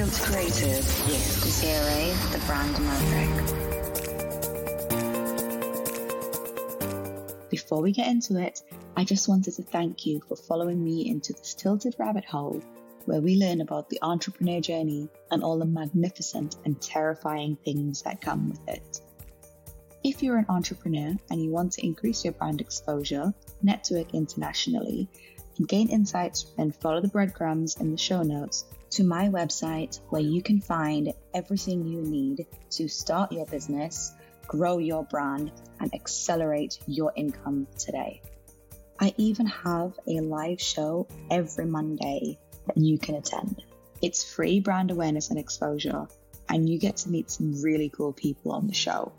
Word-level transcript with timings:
Fields 0.00 0.24
Creative 0.24 0.86
with 1.10 1.42
Désiré, 1.44 2.16
the 2.32 2.38
brand 2.46 2.72
Maverick. 2.80 3.34
Before 7.50 7.82
we 7.82 7.92
get 7.92 8.08
into 8.08 8.38
it, 8.38 8.62
I 8.96 9.04
just 9.04 9.28
wanted 9.28 9.52
to 9.56 9.62
thank 9.62 10.06
you 10.06 10.22
for 10.26 10.36
following 10.36 10.82
me 10.82 11.10
into 11.10 11.34
this 11.34 11.52
tilted 11.52 11.96
rabbit 11.98 12.24
hole 12.24 12.62
where 13.04 13.20
we 13.20 13.36
learn 13.36 13.60
about 13.60 13.90
the 13.90 13.98
entrepreneur 14.00 14.62
journey 14.62 15.06
and 15.32 15.44
all 15.44 15.58
the 15.58 15.66
magnificent 15.66 16.56
and 16.64 16.80
terrifying 16.80 17.58
things 17.62 18.00
that 18.00 18.22
come 18.22 18.48
with 18.48 18.66
it. 18.68 19.02
If 20.02 20.22
you're 20.22 20.38
an 20.38 20.46
entrepreneur 20.48 21.14
and 21.30 21.42
you 21.44 21.50
want 21.50 21.72
to 21.72 21.84
increase 21.84 22.24
your 22.24 22.32
brand 22.32 22.62
exposure, 22.62 23.34
network 23.62 24.14
internationally, 24.14 25.10
and 25.60 25.68
gain 25.68 25.90
insights, 25.90 26.46
then 26.56 26.72
follow 26.72 27.02
the 27.02 27.08
breadcrumbs 27.08 27.76
in 27.76 27.90
the 27.90 27.98
show 27.98 28.22
notes 28.22 28.64
to 28.88 29.04
my 29.04 29.28
website 29.28 30.00
where 30.08 30.22
you 30.22 30.42
can 30.42 30.58
find 30.58 31.12
everything 31.34 31.86
you 31.86 32.00
need 32.00 32.46
to 32.70 32.88
start 32.88 33.30
your 33.30 33.44
business, 33.44 34.14
grow 34.48 34.78
your 34.78 35.04
brand, 35.04 35.52
and 35.78 35.94
accelerate 35.94 36.78
your 36.86 37.12
income 37.14 37.66
today. 37.78 38.22
I 38.98 39.12
even 39.18 39.44
have 39.44 39.98
a 40.06 40.20
live 40.20 40.62
show 40.62 41.06
every 41.30 41.66
Monday 41.66 42.38
that 42.66 42.78
you 42.78 42.98
can 42.98 43.16
attend. 43.16 43.62
It's 44.00 44.24
free 44.24 44.60
brand 44.60 44.90
awareness 44.90 45.28
and 45.28 45.38
exposure, 45.38 46.08
and 46.48 46.70
you 46.70 46.78
get 46.78 46.96
to 46.98 47.10
meet 47.10 47.30
some 47.30 47.60
really 47.60 47.90
cool 47.90 48.14
people 48.14 48.52
on 48.52 48.66
the 48.66 48.72
show. 48.72 49.12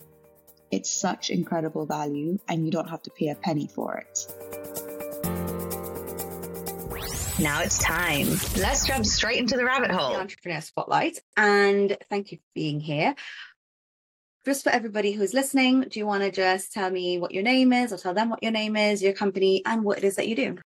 It's 0.72 0.89
such 0.89 1.30
incredible 1.30 1.86
value, 1.86 2.39
and 2.48 2.66
you 2.66 2.72
don't 2.72 2.89
have 2.89 3.03
to 3.03 3.12
pay 3.12 3.28
a 3.28 3.36
penny 3.36 3.67
for 3.67 3.98
it. 3.98 4.61
Now 7.41 7.62
it's 7.63 7.80
time. 7.80 8.27
Let's 8.59 8.86
jump 8.86 9.04
straight 9.04 9.40
into 9.40 9.58
the 9.58 9.66
rabbit 9.66 9.90
hole. 9.90 10.13
The 10.13 10.20
Entrepreneur 10.20 10.62
Spotlight. 10.62 11.18
And 11.36 11.98
thank 12.08 12.31
you 12.31 12.38
for 12.38 12.44
being 12.54 12.80
here. 12.80 13.16
Just 14.45 14.64
for 14.64 14.70
everybody 14.70 15.14
who's 15.14 15.34
listening, 15.34 15.88
do 15.89 15.97
you 16.00 16.06
want 16.06 16.22
to 16.22 16.30
just 16.30 16.72
tell 16.72 16.92
me 16.92 17.17
what 17.17 17.31
your 17.31 17.42
name 17.42 17.73
is 17.73 17.92
or 17.92 17.97
tell 17.97 18.14
them 18.14 18.30
what 18.30 18.44
your 18.44 18.52
name 18.52 18.75
is, 18.75 19.02
your 19.02 19.14
company, 19.14 19.64
and 19.66 19.84
what 19.84 19.97
it 19.97 20.03
is 20.03 20.17
that 20.17 20.28
you 20.28 20.36
do? 20.36 20.59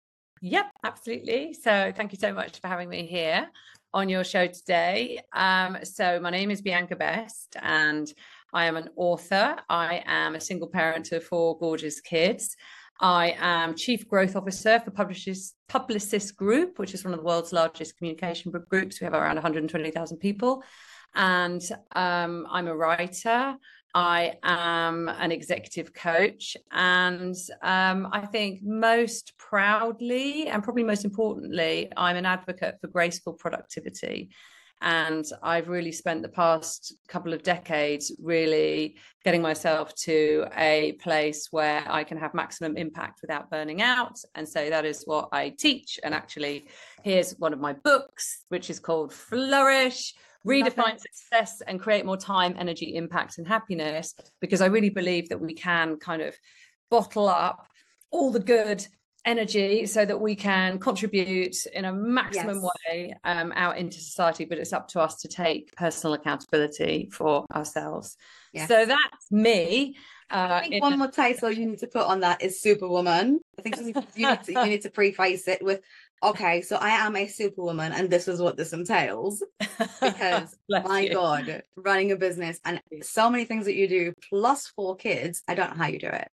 Yep, 0.42 0.66
absolutely. 0.82 1.52
So 1.52 1.92
thank 1.94 2.10
you 2.10 2.18
so 2.18 2.32
much 2.32 2.58
for 2.58 2.66
having 2.66 2.88
me 2.88 3.06
here 3.06 3.48
on 3.92 4.08
your 4.08 4.24
show 4.24 4.48
today. 4.48 5.20
Um, 5.32 5.78
so 5.84 6.18
my 6.18 6.30
name 6.30 6.50
is 6.50 6.60
Bianca 6.60 6.96
Best 6.96 7.56
and 7.62 8.12
I 8.52 8.64
am 8.64 8.76
an 8.76 8.88
author. 8.96 9.54
I 9.68 10.02
am 10.06 10.34
a 10.34 10.40
single 10.40 10.68
parent 10.68 11.06
to 11.06 11.20
four 11.20 11.56
gorgeous 11.56 12.00
kids. 12.00 12.56
I 13.00 13.36
am 13.38 13.74
Chief 13.74 14.08
Growth 14.08 14.36
Officer 14.36 14.80
for 14.80 14.90
Publicis, 14.90 15.52
Publicis 15.68 16.34
Group, 16.34 16.78
which 16.78 16.94
is 16.94 17.04
one 17.04 17.12
of 17.12 17.20
the 17.20 17.26
world's 17.26 17.52
largest 17.52 17.96
communication 17.96 18.52
groups. 18.68 19.00
We 19.00 19.04
have 19.04 19.14
around 19.14 19.34
120,000 19.34 20.16
people. 20.18 20.62
And 21.14 21.62
um, 21.94 22.46
I'm 22.50 22.68
a 22.68 22.76
writer. 22.76 23.56
I 23.94 24.34
am 24.42 25.08
an 25.08 25.32
executive 25.32 25.94
coach. 25.94 26.56
And 26.72 27.36
um, 27.62 28.08
I 28.12 28.26
think 28.26 28.60
most 28.62 29.32
proudly, 29.38 30.48
and 30.48 30.62
probably 30.62 30.84
most 30.84 31.04
importantly, 31.04 31.92
I'm 31.96 32.16
an 32.16 32.26
advocate 32.26 32.76
for 32.80 32.88
graceful 32.88 33.34
productivity. 33.34 34.30
And 34.84 35.24
I've 35.42 35.68
really 35.68 35.92
spent 35.92 36.20
the 36.20 36.28
past 36.28 36.94
couple 37.08 37.32
of 37.32 37.42
decades 37.42 38.12
really 38.22 38.96
getting 39.24 39.40
myself 39.40 39.94
to 39.94 40.46
a 40.54 40.92
place 41.00 41.48
where 41.50 41.82
I 41.88 42.04
can 42.04 42.18
have 42.18 42.34
maximum 42.34 42.76
impact 42.76 43.20
without 43.22 43.50
burning 43.50 43.80
out. 43.80 44.18
And 44.34 44.46
so 44.46 44.68
that 44.68 44.84
is 44.84 45.02
what 45.06 45.30
I 45.32 45.48
teach. 45.48 45.98
And 46.04 46.14
actually, 46.14 46.68
here's 47.02 47.32
one 47.38 47.54
of 47.54 47.60
my 47.60 47.72
books, 47.72 48.44
which 48.50 48.68
is 48.68 48.78
called 48.78 49.12
Flourish 49.12 50.14
redefine 50.46 51.00
success 51.00 51.62
and 51.66 51.80
create 51.80 52.04
more 52.04 52.18
time, 52.18 52.54
energy, 52.58 52.96
impact, 52.96 53.38
and 53.38 53.48
happiness. 53.48 54.14
Because 54.42 54.60
I 54.60 54.66
really 54.66 54.90
believe 54.90 55.30
that 55.30 55.40
we 55.40 55.54
can 55.54 55.96
kind 55.96 56.20
of 56.20 56.36
bottle 56.90 57.30
up 57.30 57.66
all 58.10 58.30
the 58.30 58.38
good 58.38 58.86
energy 59.24 59.86
so 59.86 60.04
that 60.04 60.20
we 60.20 60.36
can 60.36 60.78
contribute 60.78 61.64
in 61.66 61.84
a 61.84 61.92
maximum 61.92 62.60
yes. 62.62 62.72
way 62.88 63.14
um, 63.24 63.52
out 63.56 63.78
into 63.78 63.98
society 63.98 64.44
but 64.44 64.58
it's 64.58 64.72
up 64.72 64.88
to 64.88 65.00
us 65.00 65.20
to 65.20 65.28
take 65.28 65.74
personal 65.76 66.14
accountability 66.14 67.08
for 67.10 67.46
ourselves 67.54 68.16
yes. 68.52 68.68
so 68.68 68.84
that's 68.84 69.30
me 69.30 69.96
uh, 70.30 70.60
I 70.62 70.68
think 70.68 70.82
one 70.82 70.98
more 70.98 71.10
title 71.10 71.50
you 71.50 71.66
need 71.66 71.78
to 71.80 71.86
put 71.86 72.06
on 72.06 72.20
that 72.20 72.42
is 72.42 72.60
Superwoman. 72.60 73.40
I 73.58 73.62
think 73.62 73.76
you 73.76 73.84
need, 73.84 73.94
to, 73.94 74.06
you, 74.16 74.28
need 74.28 74.42
to, 74.42 74.52
you 74.52 74.64
need 74.64 74.82
to 74.82 74.90
preface 74.90 75.46
it 75.48 75.62
with, 75.62 75.80
okay, 76.22 76.62
so 76.62 76.76
I 76.76 76.90
am 76.90 77.14
a 77.14 77.28
superwoman 77.28 77.92
and 77.92 78.08
this 78.08 78.26
is 78.26 78.40
what 78.40 78.56
this 78.56 78.72
entails. 78.72 79.44
Because 80.00 80.56
my 80.68 81.00
you. 81.00 81.12
God, 81.12 81.62
running 81.76 82.10
a 82.10 82.16
business 82.16 82.58
and 82.64 82.80
so 83.02 83.28
many 83.28 83.44
things 83.44 83.66
that 83.66 83.74
you 83.74 83.86
do, 83.86 84.12
plus 84.30 84.66
four 84.68 84.96
kids, 84.96 85.42
I 85.46 85.54
don't 85.54 85.70
know 85.70 85.82
how 85.84 85.88
you 85.88 85.98
do 85.98 86.08
it. 86.08 86.28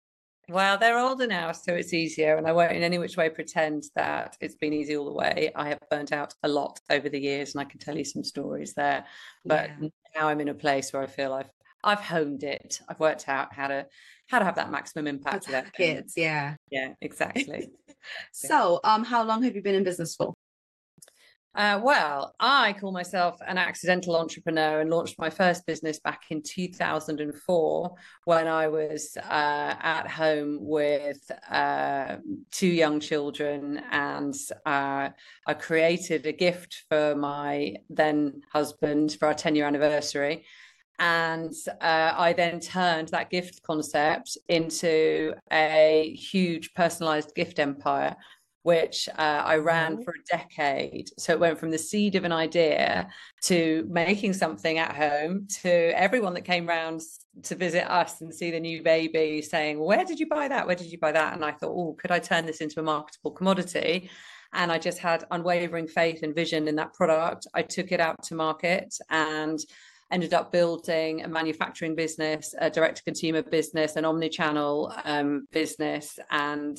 Well, 0.48 0.78
they're 0.78 0.98
older 0.98 1.26
now, 1.26 1.52
so 1.52 1.74
it's 1.74 1.92
easier. 1.92 2.36
And 2.36 2.46
I 2.46 2.52
won't 2.52 2.72
in 2.72 2.82
any 2.82 2.98
which 2.98 3.16
way 3.16 3.28
pretend 3.28 3.84
that 3.94 4.36
it's 4.40 4.54
been 4.54 4.72
easy 4.72 4.96
all 4.96 5.04
the 5.04 5.12
way. 5.12 5.52
I 5.54 5.68
have 5.68 5.80
burnt 5.90 6.12
out 6.12 6.34
a 6.42 6.48
lot 6.48 6.80
over 6.90 7.08
the 7.08 7.20
years, 7.20 7.54
and 7.54 7.60
I 7.60 7.64
can 7.64 7.78
tell 7.78 7.96
you 7.96 8.04
some 8.04 8.24
stories 8.24 8.72
there. 8.74 9.04
But 9.44 9.70
yeah. 9.80 9.88
now 10.16 10.28
I'm 10.28 10.40
in 10.40 10.48
a 10.48 10.54
place 10.54 10.92
where 10.92 11.02
I 11.02 11.06
feel 11.06 11.34
I've 11.34 11.50
I've 11.84 12.00
honed 12.00 12.42
it. 12.42 12.80
I've 12.88 12.98
worked 12.98 13.28
out 13.28 13.52
how 13.52 13.68
to 13.68 13.86
how 14.28 14.38
to 14.38 14.44
have 14.44 14.56
that 14.56 14.70
maximum 14.70 15.06
impact 15.06 15.48
with 15.48 15.72
kids. 15.72 16.14
Yeah. 16.16 16.54
Yeah, 16.70 16.94
exactly. 17.00 17.70
so, 18.32 18.80
um, 18.84 19.04
how 19.04 19.24
long 19.24 19.42
have 19.42 19.54
you 19.54 19.62
been 19.62 19.74
in 19.74 19.84
business 19.84 20.14
for? 20.14 20.34
Uh, 21.54 21.80
well, 21.82 22.34
I 22.38 22.74
call 22.74 22.92
myself 22.92 23.38
an 23.46 23.58
accidental 23.58 24.16
entrepreneur 24.16 24.80
and 24.80 24.90
launched 24.90 25.18
my 25.18 25.30
first 25.30 25.66
business 25.66 25.98
back 25.98 26.22
in 26.30 26.42
2004 26.42 27.94
when 28.24 28.46
I 28.46 28.68
was 28.68 29.16
uh, 29.16 29.74
at 29.80 30.08
home 30.08 30.58
with 30.60 31.18
uh, 31.50 32.16
two 32.52 32.68
young 32.68 33.00
children. 33.00 33.82
And 33.90 34.34
uh, 34.66 35.08
I 35.46 35.54
created 35.54 36.26
a 36.26 36.32
gift 36.32 36.84
for 36.90 37.16
my 37.16 37.76
then 37.90 38.42
husband 38.52 39.16
for 39.18 39.26
our 39.26 39.34
10 39.34 39.56
year 39.56 39.66
anniversary. 39.66 40.44
And 41.00 41.52
uh, 41.80 42.12
I 42.16 42.32
then 42.32 42.60
turned 42.60 43.08
that 43.08 43.30
gift 43.30 43.62
concept 43.62 44.36
into 44.48 45.32
a 45.50 46.14
huge 46.16 46.74
personalized 46.74 47.34
gift 47.36 47.60
empire 47.60 48.16
which 48.62 49.08
uh, 49.16 49.42
I 49.44 49.56
ran 49.56 49.94
mm-hmm. 49.94 50.02
for 50.02 50.12
a 50.12 50.36
decade. 50.36 51.10
So 51.18 51.32
it 51.32 51.40
went 51.40 51.58
from 51.58 51.70
the 51.70 51.78
seed 51.78 52.14
of 52.16 52.24
an 52.24 52.32
idea 52.32 53.08
to 53.42 53.86
making 53.88 54.32
something 54.34 54.78
at 54.78 54.94
home 54.94 55.46
to 55.62 55.70
everyone 55.70 56.34
that 56.34 56.42
came 56.42 56.66
round 56.66 57.00
to 57.44 57.54
visit 57.54 57.90
us 57.90 58.20
and 58.20 58.34
see 58.34 58.50
the 58.50 58.60
new 58.60 58.82
baby 58.82 59.42
saying, 59.42 59.78
Where 59.78 60.04
did 60.04 60.20
you 60.20 60.28
buy 60.28 60.48
that? 60.48 60.66
Where 60.66 60.76
did 60.76 60.90
you 60.90 60.98
buy 60.98 61.12
that? 61.12 61.34
And 61.34 61.44
I 61.44 61.52
thought, 61.52 61.72
Oh, 61.74 61.96
could 61.98 62.10
I 62.10 62.18
turn 62.18 62.46
this 62.46 62.60
into 62.60 62.80
a 62.80 62.82
marketable 62.82 63.30
commodity? 63.30 64.10
And 64.52 64.72
I 64.72 64.78
just 64.78 64.98
had 64.98 65.24
unwavering 65.30 65.88
faith 65.88 66.22
and 66.22 66.34
vision 66.34 66.68
in 66.68 66.76
that 66.76 66.94
product. 66.94 67.46
I 67.54 67.62
took 67.62 67.92
it 67.92 68.00
out 68.00 68.22
to 68.24 68.34
market 68.34 68.94
and 69.10 69.58
ended 70.10 70.32
up 70.32 70.52
building 70.52 71.22
a 71.22 71.28
manufacturing 71.28 71.94
business, 71.94 72.54
a 72.58 72.70
direct 72.70 72.98
to 72.98 73.04
consumer 73.04 73.42
business, 73.42 73.96
an 73.96 74.04
omni 74.04 74.30
channel 74.30 74.92
um, 75.04 75.46
business, 75.52 76.18
and 76.30 76.78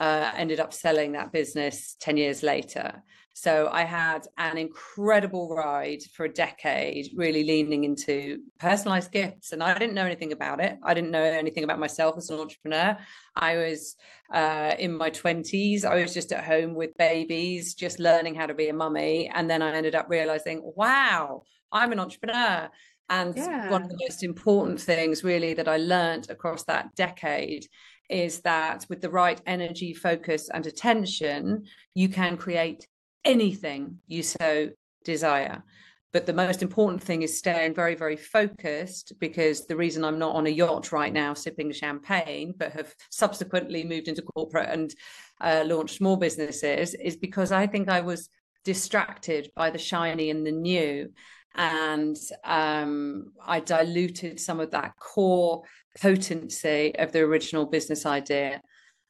uh, 0.00 0.32
ended 0.36 0.60
up 0.60 0.72
selling 0.72 1.12
that 1.12 1.32
business 1.32 1.96
10 2.00 2.16
years 2.16 2.42
later. 2.42 3.02
So 3.36 3.68
I 3.70 3.82
had 3.82 4.28
an 4.38 4.58
incredible 4.58 5.52
ride 5.52 6.02
for 6.14 6.24
a 6.24 6.32
decade, 6.32 7.10
really 7.16 7.42
leaning 7.42 7.82
into 7.82 8.38
personalized 8.60 9.10
gifts. 9.10 9.50
And 9.50 9.60
I 9.60 9.76
didn't 9.76 9.94
know 9.94 10.06
anything 10.06 10.30
about 10.30 10.60
it. 10.60 10.78
I 10.84 10.94
didn't 10.94 11.10
know 11.10 11.22
anything 11.22 11.64
about 11.64 11.80
myself 11.80 12.16
as 12.16 12.30
an 12.30 12.38
entrepreneur. 12.38 12.96
I 13.34 13.56
was 13.56 13.96
uh, 14.32 14.74
in 14.78 14.96
my 14.96 15.10
20s. 15.10 15.84
I 15.84 16.00
was 16.00 16.14
just 16.14 16.30
at 16.30 16.44
home 16.44 16.74
with 16.74 16.96
babies, 16.96 17.74
just 17.74 17.98
learning 17.98 18.36
how 18.36 18.46
to 18.46 18.54
be 18.54 18.68
a 18.68 18.72
mummy. 18.72 19.28
And 19.34 19.50
then 19.50 19.62
I 19.62 19.72
ended 19.74 19.96
up 19.96 20.06
realizing, 20.08 20.62
wow, 20.76 21.42
I'm 21.72 21.90
an 21.90 21.98
entrepreneur. 21.98 22.70
And 23.10 23.36
yeah. 23.36 23.68
one 23.68 23.82
of 23.82 23.88
the 23.88 23.98
most 24.00 24.22
important 24.22 24.80
things, 24.80 25.24
really, 25.24 25.54
that 25.54 25.68
I 25.68 25.76
learned 25.76 26.30
across 26.30 26.64
that 26.64 26.94
decade 26.94 27.66
is 28.14 28.42
that 28.42 28.86
with 28.88 29.00
the 29.00 29.10
right 29.10 29.40
energy, 29.44 29.92
focus, 29.92 30.48
and 30.48 30.64
attention, 30.68 31.64
you 31.94 32.08
can 32.08 32.36
create 32.36 32.86
anything 33.24 33.98
you 34.06 34.22
so 34.22 34.70
desire. 35.04 35.64
But 36.12 36.24
the 36.24 36.32
most 36.32 36.62
important 36.62 37.02
thing 37.02 37.22
is 37.22 37.36
staying 37.36 37.74
very, 37.74 37.96
very 37.96 38.16
focused 38.16 39.14
because 39.18 39.66
the 39.66 39.74
reason 39.74 40.04
I'm 40.04 40.20
not 40.20 40.36
on 40.36 40.46
a 40.46 40.50
yacht 40.50 40.92
right 40.92 41.12
now 41.12 41.34
sipping 41.34 41.72
champagne, 41.72 42.54
but 42.56 42.70
have 42.70 42.94
subsequently 43.10 43.82
moved 43.82 44.06
into 44.06 44.22
corporate 44.22 44.68
and 44.68 44.94
uh, 45.40 45.64
launched 45.66 46.00
more 46.00 46.16
businesses 46.16 46.94
is 46.94 47.16
because 47.16 47.50
I 47.50 47.66
think 47.66 47.88
I 47.88 48.02
was 48.02 48.28
distracted 48.64 49.50
by 49.56 49.70
the 49.70 49.78
shiny 49.78 50.30
and 50.30 50.46
the 50.46 50.52
new 50.52 51.10
and 51.54 52.16
um, 52.44 53.32
I 53.44 53.60
diluted 53.60 54.40
some 54.40 54.60
of 54.60 54.70
that 54.72 54.94
core 54.98 55.62
potency 56.00 56.94
of 56.98 57.12
the 57.12 57.20
original 57.20 57.66
business 57.66 58.06
idea. 58.06 58.60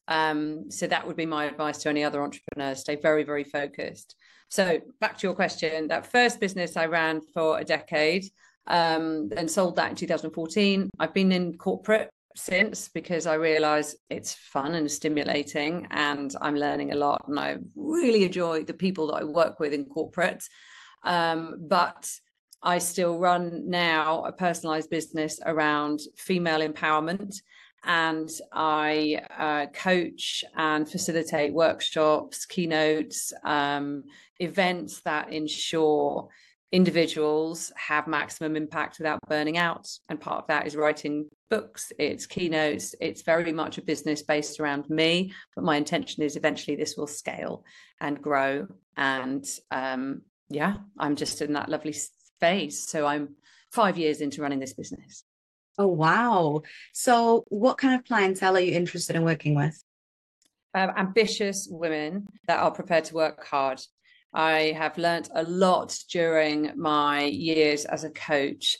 Um, 0.08 0.70
so 0.70 0.86
that 0.86 1.06
would 1.06 1.16
be 1.16 1.26
my 1.26 1.46
advice 1.46 1.78
to 1.78 1.88
any 1.88 2.04
other 2.04 2.22
entrepreneurs: 2.22 2.80
stay 2.80 2.96
very, 2.96 3.24
very 3.24 3.44
focused. 3.44 4.16
So 4.48 4.80
back 5.00 5.18
to 5.18 5.26
your 5.26 5.34
question, 5.34 5.88
that 5.88 6.10
first 6.10 6.40
business 6.40 6.76
I 6.76 6.86
ran 6.86 7.20
for 7.32 7.58
a 7.58 7.64
decade, 7.64 8.24
um, 8.66 9.30
and 9.36 9.50
sold 9.50 9.76
that 9.76 9.90
in 9.90 9.96
2014. 9.96 10.90
I've 10.98 11.14
been 11.14 11.32
in 11.32 11.56
corporate 11.56 12.10
since 12.36 12.88
because 12.88 13.26
I 13.26 13.34
realize 13.34 13.94
it's 14.10 14.34
fun 14.34 14.74
and 14.74 14.90
stimulating 14.90 15.86
and 15.90 16.34
I'm 16.40 16.56
learning 16.56 16.92
a 16.92 16.96
lot 16.96 17.26
and 17.28 17.38
I 17.38 17.58
really 17.76 18.24
enjoy 18.24 18.64
the 18.64 18.74
people 18.74 19.08
that 19.08 19.22
I 19.22 19.24
work 19.24 19.60
with 19.60 19.72
in 19.72 19.84
corporate. 19.84 20.42
Um, 21.04 21.56
but 21.60 22.10
I 22.64 22.78
still 22.78 23.18
run 23.18 23.68
now 23.68 24.24
a 24.24 24.32
personalized 24.32 24.90
business 24.90 25.38
around 25.44 26.00
female 26.16 26.66
empowerment 26.66 27.36
and 27.84 28.30
I 28.52 29.20
uh, 29.38 29.66
coach 29.66 30.42
and 30.56 30.88
facilitate 30.88 31.52
workshops, 31.52 32.46
keynotes, 32.46 33.32
um, 33.44 34.04
events 34.40 35.02
that 35.02 35.32
ensure 35.32 36.28
individuals 36.72 37.70
have 37.76 38.06
maximum 38.08 38.56
impact 38.56 38.98
without 38.98 39.20
burning 39.28 39.58
out. 39.58 39.86
And 40.08 40.20
part 40.20 40.38
of 40.38 40.46
that 40.48 40.66
is 40.66 40.74
writing 40.74 41.28
books, 41.50 41.92
it's 41.98 42.26
keynotes, 42.26 42.94
it's 43.00 43.22
very 43.22 43.52
much 43.52 43.78
a 43.78 43.82
business 43.82 44.22
based 44.22 44.58
around 44.58 44.88
me. 44.88 45.32
But 45.54 45.64
my 45.64 45.76
intention 45.76 46.22
is 46.22 46.36
eventually 46.36 46.76
this 46.76 46.96
will 46.96 47.06
scale 47.06 47.64
and 48.00 48.20
grow. 48.20 48.66
And 48.96 49.46
um, 49.70 50.22
yeah, 50.48 50.76
I'm 50.98 51.16
just 51.16 51.42
in 51.42 51.52
that 51.52 51.68
lovely 51.68 51.92
phase. 52.40 52.88
So 52.88 53.06
I'm 53.06 53.36
five 53.72 53.98
years 53.98 54.20
into 54.20 54.42
running 54.42 54.60
this 54.60 54.74
business. 54.74 55.24
Oh, 55.76 55.88
wow. 55.88 56.62
So, 56.92 57.44
what 57.48 57.78
kind 57.78 57.96
of 57.98 58.04
clientele 58.04 58.56
are 58.56 58.60
you 58.60 58.74
interested 58.74 59.16
in 59.16 59.24
working 59.24 59.56
with? 59.56 59.82
Um, 60.72 60.92
ambitious 60.96 61.66
women 61.68 62.28
that 62.46 62.60
are 62.60 62.70
prepared 62.70 63.04
to 63.06 63.14
work 63.14 63.44
hard 63.44 63.80
I 64.34 64.74
have 64.76 64.98
learned 64.98 65.28
a 65.32 65.44
lot 65.44 65.96
during 66.10 66.72
my 66.74 67.22
years 67.22 67.84
as 67.84 68.02
a 68.02 68.10
coach 68.10 68.76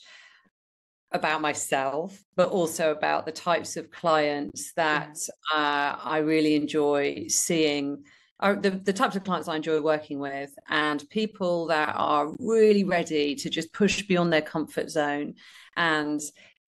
about 1.13 1.41
myself, 1.41 2.21
but 2.35 2.49
also 2.49 2.91
about 2.91 3.25
the 3.25 3.33
types 3.33 3.77
of 3.77 3.93
clients 3.93 4.73
that 4.75 5.17
uh, 5.55 5.95
I 6.03 6.19
really 6.19 6.57
enjoy 6.57 7.27
seeing. 7.29 8.05
Are 8.41 8.57
the, 8.57 8.71
the 8.71 8.93
types 8.93 9.17
of 9.17 9.25
clients 9.25 9.49
I 9.49 9.57
enjoy 9.57 9.81
working 9.81 10.19
with, 10.19 10.51
and 10.69 11.09
people 11.09 11.67
that 11.67 11.95
are 11.97 12.33
really 12.39 12.85
ready 12.85 13.35
to 13.37 13.49
just 13.49 13.73
push 13.73 14.03
beyond 14.03 14.33
their 14.33 14.43
comfort 14.43 14.91
zone 14.91 15.35
and 15.77 16.21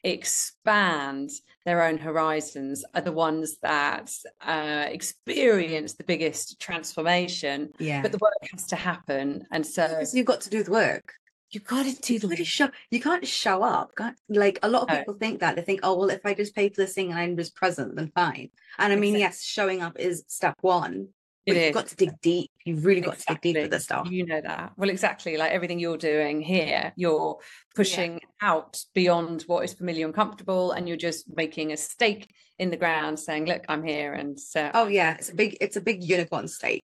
expand 0.05 1.31
their 1.65 1.83
own 1.83 1.99
horizons 1.99 2.85
are 2.95 3.01
the 3.01 3.11
ones 3.11 3.57
that 3.63 4.11
uh, 4.41 4.87
experience 4.89 5.95
the 5.95 6.05
biggest 6.05 6.61
transformation. 6.61 7.73
Yeah. 7.79 8.03
But 8.03 8.13
the 8.13 8.19
work 8.19 8.33
has 8.53 8.67
to 8.69 8.77
happen. 8.77 9.45
And 9.51 9.67
so 9.67 10.05
you've 10.13 10.27
got 10.27 10.43
to 10.43 10.51
do 10.51 10.63
the 10.63 10.71
work. 10.71 11.15
You've 11.51 11.65
got 11.65 11.87
to 11.87 11.95
do 12.01 12.21
the 12.21 12.29
work. 12.29 12.39
Show, 12.45 12.71
you 12.91 13.01
can't 13.01 13.27
show 13.27 13.65
up. 13.65 13.93
Can't, 13.97 14.17
like 14.29 14.61
a 14.63 14.69
lot 14.69 14.83
of 14.83 14.97
people 14.97 15.15
think 15.15 15.41
that. 15.41 15.57
They 15.57 15.63
think, 15.63 15.81
oh, 15.83 15.97
well, 15.97 16.11
if 16.11 16.25
I 16.25 16.35
just 16.35 16.55
pay 16.55 16.69
for 16.69 16.83
this 16.83 16.95
thing 16.95 17.11
and 17.11 17.19
I'm 17.19 17.37
just 17.37 17.57
present, 17.57 17.97
then 17.97 18.13
fine. 18.15 18.51
And 18.79 18.93
I 18.93 18.97
mean, 18.97 19.17
exactly. 19.17 19.21
yes, 19.21 19.43
showing 19.43 19.83
up 19.83 19.99
is 19.99 20.23
step 20.29 20.57
one, 20.61 21.09
but 21.47 21.57
you've 21.57 21.75
got 21.75 21.87
to 21.87 21.97
dig 21.97 22.21
deep. 22.21 22.51
You've 22.65 22.85
really 22.85 23.01
got 23.01 23.15
exactly. 23.15 23.35
to 23.35 23.41
dig 23.41 23.55
deep 23.55 23.65
for 23.65 23.77
this 23.77 23.85
stuff. 23.85 24.09
You 24.11 24.27
know 24.27 24.41
that. 24.41 24.73
Well, 24.77 24.91
exactly. 24.91 25.37
Like 25.37 25.53
everything 25.53 25.79
you're 25.79 25.97
doing 25.97 26.41
here, 26.41 26.93
you're 26.97 27.39
pushing 27.75 28.15
yeah. 28.15 28.49
out 28.49 28.83
beyond 28.95 29.43
what 29.43 29.65
is 29.65 29.75
familiar 29.75 30.07
and 30.07 30.15
comfortable, 30.15 30.73
and 30.73 30.89
you're 30.89 30.97
just 30.97 31.35
making 31.35 31.73
a 31.73 31.77
stake 31.77 32.29
in 32.59 32.71
the 32.71 32.77
ground, 32.77 33.19
saying, 33.19 33.47
"Look, 33.47 33.65
I'm 33.69 33.85
here." 33.85 34.13
And 34.13 34.39
so, 34.39 34.71
oh 34.75 34.89
yeah, 34.89 35.15
it's 35.15 35.31
a 35.31 35.35
big, 35.35 35.57
it's 35.61 35.77
a 35.77 35.81
big 35.81 36.03
unicorn 36.03 36.49
stake. 36.49 36.83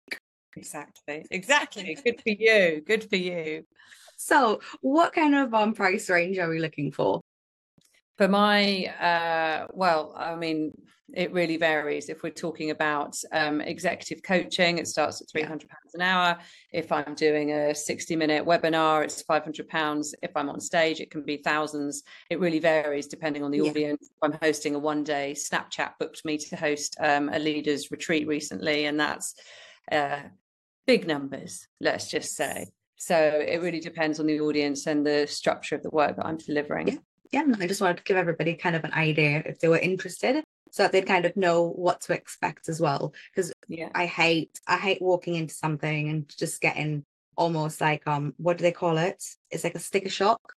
Exactly. 0.56 1.26
Exactly. 1.32 1.98
Good 2.04 2.22
for 2.22 2.30
you. 2.30 2.82
Good 2.86 3.10
for 3.10 3.16
you. 3.16 3.66
So, 4.18 4.62
what 4.82 5.14
kind 5.14 5.34
of 5.34 5.54
um 5.54 5.74
price 5.74 6.10
range 6.10 6.38
are 6.38 6.50
we 6.50 6.60
looking 6.60 6.92
for? 6.92 7.22
For 8.18 8.28
my, 8.28 8.86
uh, 8.86 9.68
well, 9.74 10.14
I 10.16 10.36
mean, 10.36 10.74
it 11.14 11.32
really 11.34 11.58
varies. 11.58 12.10
If 12.10 12.24
we're 12.24 12.30
talking 12.30 12.72
about 12.72 13.18
um, 13.32 13.62
executive 13.62 14.24
coaching, 14.24 14.78
it 14.78 14.88
starts 14.88 15.22
at 15.22 15.28
£300 15.28 15.66
an 15.94 16.02
hour. 16.02 16.38
If 16.72 16.92
I'm 16.92 17.14
doing 17.16 17.52
a 17.52 17.76
60 17.76 18.16
minute 18.16 18.46
webinar, 18.46 19.04
it's 19.04 19.24
£500. 19.24 20.14
If 20.22 20.32
I'm 20.36 20.50
on 20.50 20.60
stage, 20.60 21.00
it 21.00 21.12
can 21.12 21.24
be 21.24 21.38
thousands. 21.38 22.04
It 22.30 22.40
really 22.40 22.60
varies 22.60 23.08
depending 23.08 23.44
on 23.44 23.52
the 23.52 23.60
yeah. 23.60 23.70
audience. 23.70 24.10
I'm 24.22 24.38
hosting 24.42 24.76
a 24.76 24.80
one 24.80 25.04
day 25.04 25.34
Snapchat 25.36 25.94
booked 26.00 26.24
me 26.26 26.38
to 26.38 26.56
host 26.56 26.96
um, 27.00 27.30
a 27.30 27.40
leaders 27.40 27.92
retreat 27.92 28.28
recently, 28.28 28.86
and 28.86 29.00
that's 29.00 29.36
uh, 29.92 30.20
big 30.88 31.08
numbers, 31.08 31.68
let's 31.80 32.10
just 32.10 32.36
say. 32.36 32.68
So 32.98 33.16
it 33.16 33.62
really 33.62 33.80
depends 33.80 34.20
on 34.20 34.28
the 34.28 34.40
audience 34.42 34.86
and 34.88 35.06
the 35.06 35.26
structure 35.28 35.76
of 35.76 35.84
the 35.84 35.90
work 35.90 36.16
that 36.18 36.26
I'm 36.26 36.38
delivering. 36.38 36.88
Yeah. 36.88 36.96
Yeah, 37.32 37.46
I 37.62 37.66
just 37.66 37.80
wanted 37.80 37.96
to 37.96 38.04
give 38.04 38.18
everybody 38.18 38.56
kind 38.56 38.76
of 38.76 38.84
an 38.84 38.92
idea 38.92 39.42
if 39.46 39.60
they 39.60 39.70
were 39.70 39.78
interested 39.78 40.44
so 40.72 40.84
that 40.84 40.92
they'd 40.92 41.06
kind 41.06 41.26
of 41.26 41.38
know 41.38 41.68
what 41.68 42.02
to 42.02 42.14
expect 42.14 42.70
as 42.70 42.82
well. 42.82 43.14
Because 43.34 43.54
yeah. 43.68 43.90
I 43.94 44.06
hate 44.06 44.60
i 44.68 44.78
hate 44.78 45.02
walking 45.02 45.36
into 45.36 45.54
something 45.54 46.10
and 46.10 46.28
just 46.38 46.62
getting 46.62 47.06
almost 47.38 47.80
like 47.80 48.08
um 48.08 48.34
what 48.38 48.58
do 48.58 48.64
they 48.64 48.72
call 48.72 48.98
it? 48.98 49.24
It's 49.52 49.64
like 49.64 49.76
a 49.76 49.80
sticker 49.80 50.10
shock. 50.10 50.54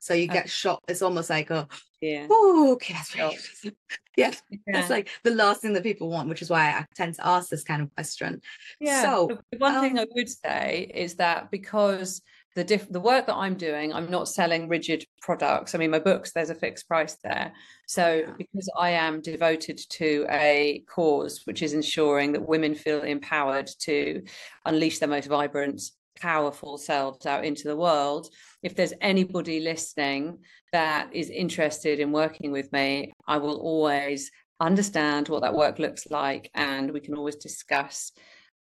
So 0.00 0.14
you 0.14 0.28
get 0.28 0.48
shot 0.48 0.82
it's 0.88 1.02
almost 1.02 1.28
like 1.28 1.50
a 1.50 1.68
yeah. 2.00 2.26
Oh 2.30 2.72
okay 2.72 2.94
that's 2.94 3.18
right 3.18 3.38
yeah. 4.16 4.32
yeah. 4.50 4.58
that's 4.66 4.88
like 4.88 5.10
the 5.24 5.32
last 5.32 5.60
thing 5.60 5.74
that 5.74 5.82
people 5.82 6.08
want 6.08 6.30
which 6.30 6.40
is 6.40 6.48
why 6.48 6.70
i 6.70 6.86
tend 6.94 7.16
to 7.16 7.26
ask 7.26 7.50
this 7.50 7.64
kind 7.64 7.82
of 7.82 7.94
question. 7.94 8.40
Yeah. 8.80 9.02
So 9.02 9.38
the 9.52 9.58
one 9.58 9.74
um, 9.74 9.82
thing 9.82 9.98
i 9.98 10.06
would 10.14 10.28
say 10.28 10.90
is 10.94 11.16
that 11.16 11.50
because 11.50 12.22
the 12.56 12.64
diff- 12.64 12.90
the 12.90 13.00
work 13.00 13.26
that 13.26 13.36
I'm 13.36 13.54
doing, 13.54 13.92
I'm 13.92 14.10
not 14.10 14.28
selling 14.28 14.68
rigid 14.68 15.04
products. 15.22 15.74
I 15.74 15.78
mean, 15.78 15.90
my 15.90 16.00
books, 16.00 16.32
there's 16.32 16.50
a 16.50 16.54
fixed 16.54 16.88
price 16.88 17.16
there. 17.22 17.52
So 17.86 18.24
yeah. 18.26 18.32
because 18.36 18.68
I 18.78 18.90
am 18.90 19.20
devoted 19.20 19.78
to 19.90 20.26
a 20.28 20.82
cause, 20.88 21.42
which 21.44 21.62
is 21.62 21.74
ensuring 21.74 22.32
that 22.32 22.48
women 22.48 22.74
feel 22.74 23.02
empowered 23.02 23.70
to 23.80 24.22
unleash 24.66 24.98
their 24.98 25.08
most 25.08 25.28
vibrant, 25.28 25.80
powerful 26.20 26.76
selves 26.76 27.24
out 27.24 27.44
into 27.44 27.68
the 27.68 27.76
world. 27.76 28.28
If 28.62 28.74
there's 28.74 28.94
anybody 29.00 29.60
listening 29.60 30.38
that 30.72 31.10
is 31.12 31.30
interested 31.30 32.00
in 32.00 32.10
working 32.10 32.50
with 32.50 32.72
me, 32.72 33.12
I 33.28 33.38
will 33.38 33.60
always 33.60 34.30
understand 34.58 35.28
what 35.28 35.42
that 35.42 35.54
work 35.54 35.78
looks 35.78 36.10
like, 36.10 36.50
and 36.54 36.90
we 36.90 37.00
can 37.00 37.14
always 37.14 37.36
discuss 37.36 38.10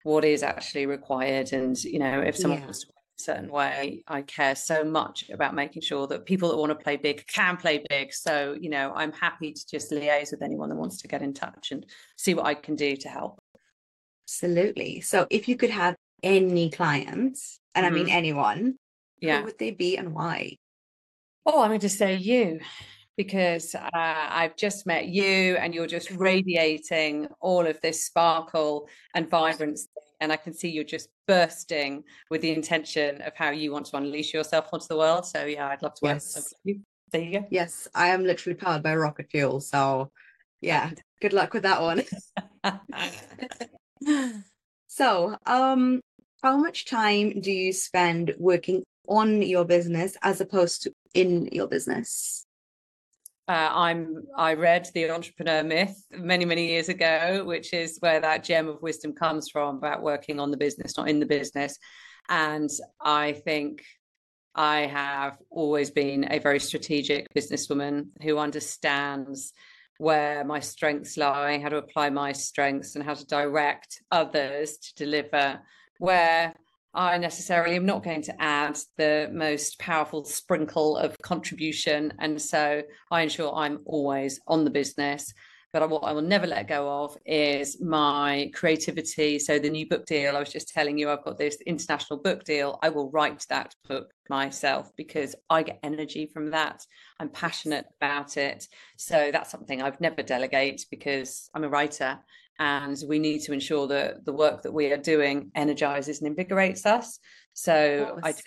what 0.03 0.23
is 0.23 0.43
actually 0.43 0.85
required. 0.85 1.51
And 1.51 1.81
you 1.83 1.99
know, 1.99 2.21
if 2.21 2.37
someone 2.37 2.59
yeah. 2.59 2.65
wants 2.65 2.81
to 2.81 2.87
certain 3.17 3.49
way. 3.49 4.03
I 4.07 4.21
care 4.21 4.55
so 4.55 4.83
much 4.83 5.29
about 5.29 5.55
making 5.55 5.81
sure 5.81 6.07
that 6.07 6.25
people 6.25 6.49
that 6.49 6.57
want 6.57 6.71
to 6.71 6.83
play 6.83 6.97
big 6.97 7.25
can 7.27 7.57
play 7.57 7.83
big. 7.89 8.13
So, 8.13 8.57
you 8.59 8.69
know, 8.69 8.91
I'm 8.95 9.11
happy 9.11 9.53
to 9.53 9.65
just 9.69 9.91
liaise 9.91 10.31
with 10.31 10.41
anyone 10.41 10.69
that 10.69 10.75
wants 10.75 11.01
to 11.01 11.07
get 11.07 11.21
in 11.21 11.33
touch 11.33 11.71
and 11.71 11.85
see 12.17 12.33
what 12.33 12.45
I 12.45 12.53
can 12.53 12.75
do 12.75 12.95
to 12.97 13.09
help. 13.09 13.39
Absolutely. 14.25 15.01
So, 15.01 15.27
if 15.29 15.47
you 15.47 15.55
could 15.55 15.69
have 15.69 15.95
any 16.23 16.69
clients, 16.69 17.59
and 17.75 17.85
mm-hmm. 17.85 17.93
I 17.93 17.97
mean 17.97 18.07
mm-hmm. 18.07 18.17
anyone, 18.17 18.75
yeah. 19.19 19.39
who 19.39 19.45
would 19.45 19.59
they 19.59 19.71
be 19.71 19.97
and 19.97 20.13
why? 20.13 20.57
Oh, 21.45 21.61
I'm 21.61 21.69
going 21.69 21.79
to 21.81 21.89
say 21.89 22.15
you 22.15 22.59
because 23.17 23.75
uh, 23.75 23.89
I've 23.93 24.55
just 24.55 24.87
met 24.87 25.07
you 25.07 25.55
and 25.57 25.75
you're 25.75 25.87
just 25.87 26.11
radiating 26.11 27.27
all 27.39 27.67
of 27.67 27.79
this 27.81 28.05
sparkle 28.05 28.87
and 29.13 29.29
vibrance 29.29 29.87
and 30.21 30.31
I 30.31 30.37
can 30.37 30.53
see 30.53 30.69
you're 30.69 30.83
just 30.83 31.09
bursting 31.27 32.03
with 32.29 32.41
the 32.41 32.51
intention 32.51 33.21
of 33.23 33.35
how 33.35 33.49
you 33.49 33.71
want 33.71 33.87
to 33.87 33.97
unleash 33.97 34.33
yourself 34.33 34.69
onto 34.71 34.87
the 34.87 34.97
world. 34.97 35.25
So 35.25 35.45
yeah, 35.45 35.67
I'd 35.67 35.81
love 35.81 35.95
to 35.95 36.05
work 36.05 36.15
yes. 36.15 36.35
with 36.35 36.53
you. 36.63 36.81
There 37.11 37.21
you 37.21 37.39
go. 37.39 37.45
Yes, 37.49 37.87
I 37.93 38.09
am 38.09 38.23
literally 38.23 38.55
powered 38.55 38.83
by 38.83 38.95
rocket 38.95 39.27
fuel. 39.31 39.59
So 39.59 40.11
yeah, 40.61 40.91
good 41.21 41.33
luck 41.33 41.53
with 41.53 41.63
that 41.63 41.81
one. 41.81 42.03
so, 44.87 45.35
um, 45.45 46.01
how 46.43 46.57
much 46.57 46.85
time 46.85 47.41
do 47.41 47.51
you 47.51 47.73
spend 47.73 48.33
working 48.37 48.83
on 49.07 49.41
your 49.41 49.65
business 49.65 50.15
as 50.21 50.39
opposed 50.39 50.83
to 50.83 50.93
in 51.13 51.47
your 51.51 51.67
business? 51.67 52.45
Uh, 53.51 53.69
I'm 53.73 54.23
I 54.37 54.53
read 54.53 54.87
the 54.93 55.11
entrepreneur 55.11 55.61
myth 55.61 56.05
many 56.09 56.45
many 56.45 56.67
years 56.69 56.87
ago, 56.87 57.43
which 57.43 57.73
is 57.73 57.97
where 57.99 58.21
that 58.21 58.45
gem 58.45 58.69
of 58.69 58.81
wisdom 58.81 59.11
comes 59.11 59.49
from 59.49 59.75
about 59.75 60.01
working 60.01 60.39
on 60.39 60.51
the 60.51 60.55
business, 60.65 60.95
not 60.95 61.09
in 61.09 61.19
the 61.19 61.25
business. 61.25 61.77
And 62.29 62.69
I 63.01 63.33
think 63.33 63.83
I 64.55 64.85
have 64.85 65.37
always 65.49 65.91
been 65.91 66.31
a 66.31 66.39
very 66.39 66.61
strategic 66.61 67.27
businesswoman 67.33 68.11
who 68.21 68.37
understands 68.37 69.51
where 69.97 70.45
my 70.45 70.61
strengths 70.61 71.17
lie, 71.17 71.59
how 71.59 71.67
to 71.67 71.75
apply 71.75 72.09
my 72.09 72.31
strengths, 72.31 72.95
and 72.95 73.03
how 73.03 73.15
to 73.15 73.25
direct 73.25 74.01
others 74.13 74.77
to 74.77 74.95
deliver 74.95 75.59
where 75.99 76.53
I 76.93 77.17
necessarily 77.17 77.75
am 77.77 77.85
not 77.85 78.03
going 78.03 78.21
to 78.23 78.41
add 78.41 78.77
the 78.97 79.29
most 79.31 79.79
powerful 79.79 80.25
sprinkle 80.25 80.97
of 80.97 81.17
contribution. 81.21 82.13
And 82.19 82.41
so 82.41 82.83
I 83.09 83.21
ensure 83.21 83.53
I'm 83.55 83.79
always 83.85 84.39
on 84.47 84.65
the 84.65 84.71
business. 84.71 85.33
but 85.73 85.89
what 85.89 86.03
I 86.03 86.11
will 86.11 86.21
never 86.21 86.47
let 86.47 86.67
go 86.67 87.03
of 87.03 87.15
is 87.25 87.79
my 87.79 88.51
creativity. 88.53 89.39
So 89.39 89.57
the 89.57 89.69
new 89.69 89.87
book 89.87 90.05
deal, 90.05 90.35
I 90.35 90.39
was 90.39 90.51
just 90.51 90.67
telling 90.67 90.97
you, 90.97 91.09
I've 91.09 91.23
got 91.23 91.37
this 91.37 91.57
international 91.65 92.19
book 92.19 92.43
deal. 92.43 92.77
I 92.81 92.89
will 92.89 93.09
write 93.09 93.45
that 93.47 93.73
book 93.87 94.11
myself 94.29 94.91
because 94.97 95.33
I 95.49 95.63
get 95.63 95.79
energy 95.81 96.25
from 96.25 96.51
that. 96.51 96.83
I'm 97.21 97.29
passionate 97.29 97.85
about 98.01 98.35
it. 98.35 98.67
So 98.97 99.29
that's 99.31 99.49
something 99.49 99.81
I've 99.81 100.01
never 100.01 100.23
delegate 100.23 100.85
because 100.91 101.49
I'm 101.53 101.63
a 101.63 101.69
writer 101.69 102.19
and 102.59 103.01
we 103.07 103.19
need 103.19 103.39
to 103.39 103.53
ensure 103.53 103.87
that 103.87 104.25
the 104.25 104.33
work 104.33 104.61
that 104.63 104.71
we 104.71 104.91
are 104.91 104.97
doing 104.97 105.51
energizes 105.55 106.19
and 106.19 106.27
invigorates 106.27 106.85
us. 106.85 107.19
So 107.53 108.19
I 108.23 108.31
take 108.31 108.43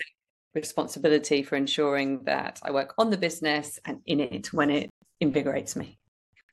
responsibility 0.53 1.43
for 1.43 1.55
ensuring 1.55 2.23
that 2.23 2.59
I 2.63 2.71
work 2.71 2.93
on 2.97 3.09
the 3.09 3.17
business 3.17 3.79
and 3.85 3.99
in 4.05 4.19
it 4.19 4.53
when 4.53 4.69
it 4.69 4.89
invigorates 5.19 5.75
me. 5.75 5.99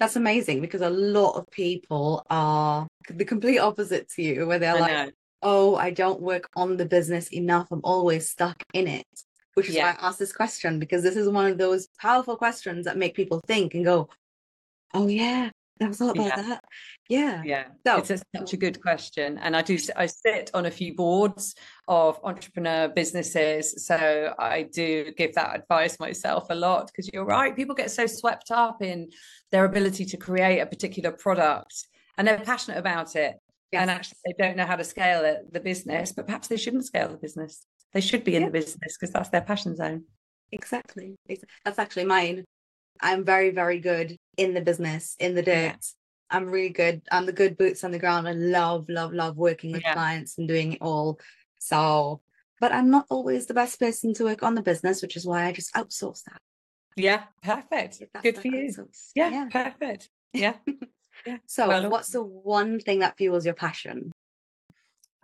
That's 0.01 0.17
amazing 0.17 0.61
because 0.61 0.81
a 0.81 0.91
lot 0.91 1.37
of 1.37 1.49
people 1.51 2.27
are 2.29 2.89
the 3.09 3.25
complete 3.25 3.61
opposite 3.61 4.09
to 4.11 4.23
you, 4.23 4.47
where 4.47 4.59
they're 4.59 4.77
I 4.77 4.81
like, 4.81 4.93
know. 4.93 5.11
oh, 5.43 5.77
I 5.77 5.91
don't 5.91 6.21
work 6.21 6.49
on 6.57 6.77
the 6.77 6.85
business 6.85 7.33
enough. 7.33 7.69
I'm 7.71 7.83
always 7.85 8.29
stuck 8.29 8.63
in 8.75 8.89
it. 8.89 9.07
Which 9.55 9.69
is 9.69 9.75
yeah. 9.75 9.93
why 9.93 9.99
I 10.01 10.09
asked 10.09 10.19
this 10.19 10.33
question 10.33 10.79
because 10.79 11.03
this 11.03 11.15
is 11.15 11.29
one 11.29 11.47
of 11.47 11.59
those 11.59 11.87
powerful 12.01 12.37
questions 12.37 12.87
that 12.87 12.97
make 12.97 13.15
people 13.15 13.41
think 13.47 13.75
and 13.75 13.85
go, 13.85 14.09
oh, 14.95 15.07
yeah, 15.09 15.51
I 15.89 15.93
thought 15.93 16.17
about 16.17 16.27
yeah. 16.27 16.43
that. 16.43 16.65
Yeah. 17.09 17.43
Yeah. 17.45 17.65
So, 17.87 17.99
it's 17.99 18.11
a, 18.11 18.19
such 18.37 18.53
a 18.53 18.57
good 18.57 18.81
question. 18.81 19.39
And 19.39 19.57
I 19.57 19.63
do, 19.63 19.79
I 19.97 20.07
sit 20.07 20.51
on 20.55 20.67
a 20.67 20.71
few 20.71 20.95
boards 20.95 21.55
of 21.89 22.19
entrepreneur 22.25 22.89
businesses. 22.89 23.87
So 23.87 24.35
I 24.39 24.63
do 24.63 25.13
give 25.17 25.35
that 25.35 25.57
advice 25.57 25.99
myself 26.01 26.47
a 26.51 26.55
lot 26.55 26.87
because 26.87 27.11
you're 27.13 27.25
right. 27.25 27.55
People 27.55 27.75
get 27.75 27.91
so 27.91 28.07
swept 28.07 28.51
up 28.51 28.83
in 28.83 29.11
their 29.51 29.65
ability 29.65 30.05
to 30.07 30.17
create 30.17 30.61
a 30.61 30.67
particular 30.67 31.13
product 31.13 31.87
and 32.17 32.27
they're 32.27 32.39
passionate 32.39 32.79
about 32.79 33.17
it. 33.17 33.37
Yes. 33.73 33.81
And 33.81 33.91
actually, 33.91 34.19
they 34.27 34.35
don't 34.39 34.57
know 34.57 34.67
how 34.67 34.77
to 34.77 34.85
scale 34.85 35.25
it, 35.25 35.51
the 35.51 35.61
business, 35.61 36.13
but 36.13 36.27
perhaps 36.27 36.49
they 36.49 36.59
shouldn't 36.59 36.85
scale 36.85 37.09
the 37.09 37.17
business. 37.17 37.65
They 37.95 38.03
should 38.03 38.23
be 38.23 38.37
in 38.37 38.43
yeah. 38.43 38.49
the 38.49 38.53
business 38.53 38.97
because 38.99 39.13
that's 39.13 39.31
their 39.31 39.41
passion 39.41 39.77
zone. 39.77 40.05
Exactly. 40.51 41.17
That's 41.65 41.79
actually 41.79 42.05
mine. 42.05 42.45
I'm 43.01 43.25
very, 43.25 43.51
very 43.51 43.81
good 43.81 44.17
in 44.37 44.55
the 44.55 44.61
business, 44.61 45.17
in 45.19 45.35
the 45.35 45.43
dirt. 45.43 45.55
Yeah. 45.55 45.77
I'm 46.31 46.47
really 46.47 46.71
good. 46.71 47.03
I'm 47.11 47.27
the 47.27 47.33
good 47.33 47.59
boots 47.59 47.85
on 47.85 47.91
the 47.91 47.99
ground. 47.99 48.27
I 48.27 48.33
love, 48.33 48.89
love, 48.89 49.13
love 49.13 49.37
working 49.37 49.73
with 49.73 49.83
yeah. 49.83 49.93
clients 49.93 50.39
and 50.39 50.49
doing 50.49 50.75
it 50.75 50.79
all. 50.81 51.21
So, 51.59 52.23
but 52.59 52.73
I'm 52.73 52.91
not 52.91 53.07
always 53.11 53.47
the 53.47 53.55
best 53.55 53.79
person 53.79 54.15
to 54.15 54.25
work 54.25 54.43
on 54.43 54.55
the 54.55 54.63
business, 54.63 55.03
which 55.03 55.17
is 55.17 55.27
why 55.27 55.45
I 55.45 55.53
just 55.53 55.75
outsource 55.75 56.23
that. 56.25 56.41
Yeah, 56.97 57.25
perfect. 57.43 58.03
Good 58.23 58.39
for 58.39 58.49
you. 58.49 58.73
Yeah, 59.15 59.31
yeah, 59.31 59.49
perfect. 59.51 60.09
Yeah. 60.33 60.55
yeah. 61.27 61.39
So, 61.47 61.69
well, 61.69 61.91
what's 61.91 62.11
the 62.11 62.23
one 62.23 62.81
thing 62.81 63.01
that 63.01 63.17
fuels 63.17 63.45
your 63.45 63.55
passion? 63.55 64.13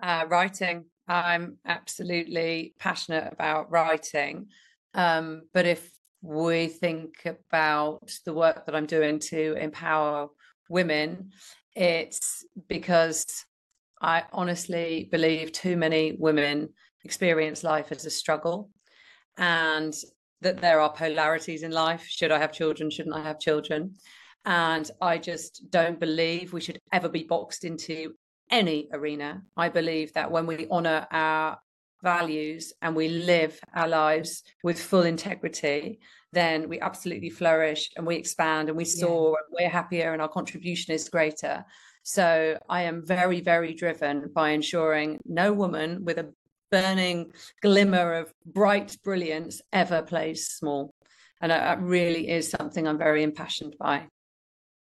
Uh, 0.00 0.26
writing. 0.28 0.86
I'm 1.06 1.56
absolutely 1.64 2.74
passionate 2.78 3.32
about 3.32 3.70
writing. 3.70 4.48
Um, 4.94 5.42
but 5.54 5.66
if 5.66 5.90
we 6.22 6.68
think 6.68 7.26
about 7.26 8.10
the 8.24 8.34
work 8.34 8.66
that 8.66 8.74
I'm 8.74 8.86
doing 8.86 9.18
to 9.20 9.54
empower 9.54 10.28
women, 10.68 11.30
it's 11.74 12.44
because 12.68 13.44
I 14.00 14.24
honestly 14.32 15.08
believe 15.10 15.52
too 15.52 15.76
many 15.76 16.16
women 16.18 16.70
experience 17.04 17.64
life 17.64 17.92
as 17.92 18.04
a 18.04 18.10
struggle 18.10 18.70
and 19.36 19.94
that 20.40 20.60
there 20.60 20.80
are 20.80 20.92
polarities 20.92 21.62
in 21.62 21.70
life. 21.70 22.04
Should 22.08 22.32
I 22.32 22.38
have 22.38 22.52
children? 22.52 22.90
Shouldn't 22.90 23.16
I 23.16 23.22
have 23.22 23.40
children? 23.40 23.94
And 24.44 24.90
I 25.00 25.18
just 25.18 25.70
don't 25.70 25.98
believe 25.98 26.52
we 26.52 26.60
should 26.60 26.78
ever 26.92 27.08
be 27.08 27.24
boxed 27.24 27.64
into 27.64 28.14
any 28.50 28.88
arena. 28.92 29.42
I 29.56 29.68
believe 29.68 30.12
that 30.14 30.30
when 30.30 30.46
we 30.46 30.66
honor 30.70 31.06
our 31.10 31.58
values 32.02 32.72
and 32.82 32.94
we 32.94 33.08
live 33.08 33.58
our 33.74 33.88
lives 33.88 34.42
with 34.62 34.80
full 34.80 35.02
integrity, 35.02 35.98
then 36.32 36.68
we 36.68 36.80
absolutely 36.80 37.30
flourish 37.30 37.90
and 37.96 38.06
we 38.06 38.16
expand 38.16 38.68
and 38.68 38.76
we 38.76 38.84
soar 38.84 39.30
yeah. 39.30 39.36
and 39.46 39.56
we're 39.58 39.72
happier 39.72 40.12
and 40.12 40.22
our 40.22 40.28
contribution 40.28 40.94
is 40.94 41.08
greater. 41.08 41.64
So 42.02 42.58
I 42.68 42.82
am 42.82 43.04
very, 43.04 43.40
very 43.40 43.74
driven 43.74 44.30
by 44.34 44.50
ensuring 44.50 45.20
no 45.24 45.52
woman 45.52 46.04
with 46.04 46.18
a 46.18 46.32
burning 46.70 47.32
glimmer 47.62 48.14
of 48.14 48.32
bright 48.46 48.96
brilliance 49.02 49.60
ever 49.72 50.02
plays 50.02 50.46
small. 50.46 50.94
And 51.40 51.52
that 51.52 51.80
really 51.80 52.28
is 52.28 52.50
something 52.50 52.86
I'm 52.86 52.98
very 52.98 53.22
impassioned 53.22 53.76
by. 53.78 54.06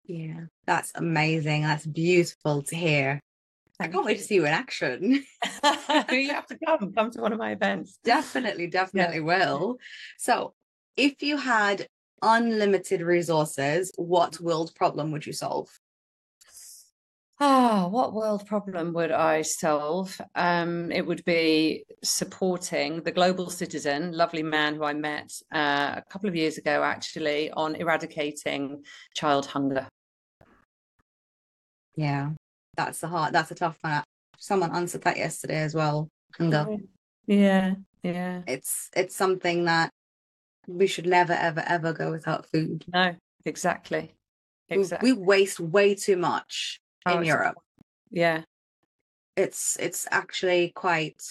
Yeah, 0.05 0.45
that's 0.65 0.91
amazing. 0.95 1.63
That's 1.63 1.86
beautiful 1.86 2.62
to 2.63 2.75
hear. 2.75 3.22
I 3.79 3.88
can't 3.88 4.05
wait 4.05 4.17
to 4.17 4.24
see 4.24 4.36
you 4.36 4.46
in 4.46 4.53
action. 4.53 5.01
you 6.12 6.29
have 6.29 6.48
to 6.48 6.58
come, 6.65 6.94
come 6.94 7.12
to 7.12 7.22
one 7.22 7.34
of 7.34 7.39
my 7.39 7.51
events. 7.51 8.00
Definitely, 8.03 8.67
definitely 8.67 9.17
yeah. 9.17 9.24
will. 9.24 9.77
So, 10.17 10.53
if 10.96 11.22
you 11.22 11.38
had 11.38 11.88
unlimited 12.22 13.01
resources, 13.01 13.91
what 13.98 14.39
world 14.39 14.74
problem 14.75 15.12
would 15.12 15.25
you 15.25 15.34
solve? 15.34 15.70
Ah, 17.38 17.88
what 17.89 18.13
world 18.13 18.48
problem 18.48 18.94
would 18.94 19.12
I 19.12 19.41
solve? 19.41 20.22
Um, 20.36 20.89
it 20.89 21.05
would 21.05 21.25
be 21.25 21.84
supporting 22.01 23.03
the 23.03 23.12
global 23.12 23.50
citizen, 23.50 24.13
lovely 24.13 24.41
man 24.41 24.75
who 24.75 24.86
I 24.86 24.94
met 24.94 25.34
uh, 25.53 25.96
a 25.98 26.03
couple 26.10 26.29
of 26.29 26.36
years 26.38 26.58
ago, 26.58 26.82
actually, 26.82 27.51
on 27.51 27.75
eradicating 27.75 28.86
child 29.15 29.48
hunger. 29.48 29.89
Yeah, 31.98 32.32
that's 32.75 33.00
the 33.00 33.08
hard 33.08 33.34
that's 33.34 33.51
a 33.51 33.55
tough 33.55 33.77
one. 33.82 34.03
Someone 34.38 34.75
answered 34.75 35.03
that 35.03 35.17
yesterday 35.17 35.62
as 35.62 35.74
well 35.74 36.10
hunger 36.38 36.65
oh, 36.70 36.79
yeah 37.27 37.75
yeah. 38.05 38.41
It's 38.46 38.89
it's 38.96 39.15
something 39.15 39.65
that 39.65 39.89
we 40.67 40.86
should 40.86 41.08
never 41.08 41.34
ever 41.34 41.63
ever 41.65 41.91
go 41.91 42.12
without 42.12 42.46
food. 42.46 42.86
No 42.94 43.15
exactly 43.46 44.13
exactly 44.70 45.12
we, 45.12 45.17
we 45.17 45.25
waste 45.25 45.60
way 45.60 45.96
too 45.96 46.17
much 46.17 46.79
oh, 47.05 47.17
in 47.17 47.25
europe. 47.25 47.58
Yeah. 48.12 48.44
It's 49.36 49.75
it's 49.79 50.08
actually 50.12 50.72
quite 50.75 51.22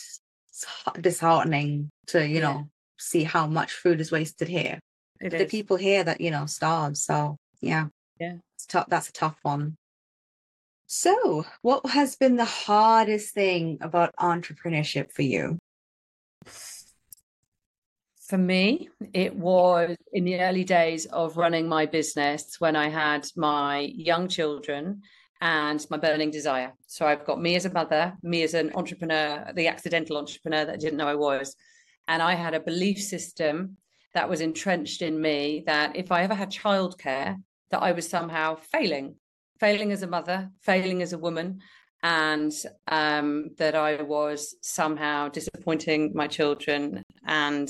disheartening 1.00 1.90
to 2.08 2.26
you 2.26 2.36
yeah. 2.36 2.40
know 2.40 2.68
see 2.98 3.22
how 3.22 3.46
much 3.46 3.72
food 3.72 4.00
is 4.00 4.10
wasted 4.10 4.48
here. 4.48 4.80
It 5.20 5.30
the 5.30 5.44
is. 5.44 5.50
people 5.50 5.76
here 5.76 6.02
that 6.02 6.20
you 6.20 6.32
know 6.32 6.46
starve 6.46 6.96
so 6.96 7.36
yeah. 7.60 7.86
Yeah. 8.18 8.36
It's 8.56 8.66
tough 8.66 8.86
that's 8.88 9.08
a 9.08 9.12
tough 9.12 9.38
one 9.42 9.76
so, 10.96 11.44
what 11.62 11.84
has 11.86 12.14
been 12.14 12.36
the 12.36 12.44
hardest 12.44 13.34
thing 13.34 13.78
about 13.80 14.14
entrepreneurship 14.14 15.10
for 15.10 15.22
you? 15.22 15.58
For 18.28 18.38
me, 18.38 18.88
it 19.12 19.34
was 19.34 19.96
in 20.12 20.24
the 20.24 20.40
early 20.40 20.62
days 20.62 21.06
of 21.06 21.36
running 21.36 21.68
my 21.68 21.86
business 21.86 22.60
when 22.60 22.76
I 22.76 22.90
had 22.90 23.26
my 23.34 23.80
young 23.80 24.28
children 24.28 25.02
and 25.40 25.84
my 25.90 25.96
burning 25.96 26.30
desire. 26.30 26.72
So 26.86 27.06
I've 27.06 27.24
got 27.24 27.42
me 27.42 27.56
as 27.56 27.64
a 27.64 27.72
mother, 27.72 28.16
me 28.22 28.44
as 28.44 28.54
an 28.54 28.70
entrepreneur, 28.76 29.50
the 29.52 29.66
accidental 29.66 30.16
entrepreneur 30.16 30.64
that 30.64 30.74
I 30.74 30.76
didn't 30.76 30.98
know 30.98 31.08
I 31.08 31.16
was. 31.16 31.56
And 32.06 32.22
I 32.22 32.34
had 32.34 32.54
a 32.54 32.60
belief 32.60 33.02
system 33.02 33.78
that 34.14 34.28
was 34.28 34.40
entrenched 34.40 35.02
in 35.02 35.20
me 35.20 35.64
that 35.66 35.96
if 35.96 36.12
I 36.12 36.22
ever 36.22 36.34
had 36.34 36.50
childcare, 36.50 37.42
that 37.72 37.82
I 37.82 37.90
was 37.90 38.08
somehow 38.08 38.54
failing 38.54 39.16
failing 39.60 39.92
as 39.92 40.02
a 40.02 40.06
mother, 40.06 40.50
failing 40.62 41.02
as 41.02 41.12
a 41.12 41.18
woman, 41.18 41.60
and 42.02 42.52
um, 42.88 43.50
that 43.56 43.74
I 43.74 44.02
was 44.02 44.56
somehow 44.60 45.28
disappointing 45.28 46.12
my 46.14 46.26
children 46.26 47.02
and 47.26 47.68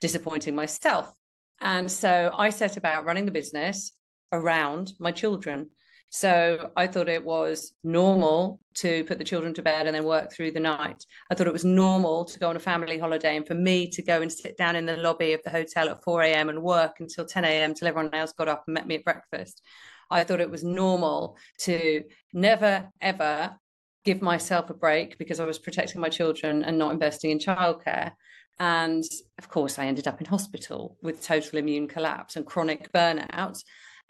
disappointing 0.00 0.54
myself. 0.54 1.12
And 1.60 1.90
so 1.90 2.30
I 2.36 2.50
set 2.50 2.76
about 2.76 3.06
running 3.06 3.24
the 3.24 3.30
business 3.30 3.92
around 4.32 4.92
my 4.98 5.12
children. 5.12 5.70
So 6.10 6.70
I 6.76 6.86
thought 6.86 7.08
it 7.08 7.24
was 7.24 7.72
normal 7.82 8.60
to 8.74 9.02
put 9.04 9.18
the 9.18 9.24
children 9.24 9.54
to 9.54 9.62
bed 9.62 9.86
and 9.86 9.96
then 9.96 10.04
work 10.04 10.32
through 10.32 10.52
the 10.52 10.60
night. 10.60 11.02
I 11.30 11.34
thought 11.34 11.46
it 11.46 11.52
was 11.52 11.64
normal 11.64 12.24
to 12.26 12.38
go 12.38 12.50
on 12.50 12.56
a 12.56 12.60
family 12.60 12.98
holiday 12.98 13.36
and 13.36 13.46
for 13.46 13.54
me 13.54 13.88
to 13.90 14.02
go 14.02 14.20
and 14.20 14.30
sit 14.30 14.56
down 14.56 14.76
in 14.76 14.86
the 14.86 14.96
lobby 14.96 15.32
of 15.32 15.42
the 15.42 15.50
hotel 15.50 15.88
at 15.88 16.04
4 16.04 16.22
a.m. 16.22 16.50
and 16.50 16.62
work 16.62 17.00
until 17.00 17.24
10 17.24 17.44
a.m. 17.44 17.74
till 17.74 17.88
everyone 17.88 18.14
else 18.14 18.32
got 18.32 18.48
up 18.48 18.64
and 18.66 18.74
met 18.74 18.86
me 18.86 18.96
at 18.96 19.04
breakfast. 19.04 19.62
I 20.10 20.24
thought 20.24 20.40
it 20.40 20.50
was 20.50 20.64
normal 20.64 21.36
to 21.60 22.02
never, 22.32 22.88
ever 23.00 23.56
give 24.04 24.22
myself 24.22 24.70
a 24.70 24.74
break 24.74 25.18
because 25.18 25.40
I 25.40 25.46
was 25.46 25.58
protecting 25.58 26.00
my 26.00 26.08
children 26.08 26.62
and 26.64 26.78
not 26.78 26.92
investing 26.92 27.30
in 27.30 27.38
childcare. 27.38 28.12
And 28.60 29.04
of 29.38 29.48
course, 29.48 29.78
I 29.78 29.86
ended 29.86 30.06
up 30.06 30.20
in 30.20 30.26
hospital 30.26 30.96
with 31.02 31.22
total 31.22 31.58
immune 31.58 31.88
collapse 31.88 32.36
and 32.36 32.46
chronic 32.46 32.92
burnout. 32.92 33.58